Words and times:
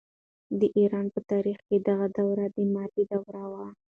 د 0.59 0.61
ایران 0.79 1.05
په 1.13 1.19
تاریخ 1.31 1.57
کې 1.67 1.77
دغه 1.89 2.07
دوره 2.17 2.45
د 2.55 2.57
ماتې 2.73 3.03
دوره 3.11 3.43
وه. 3.51 3.65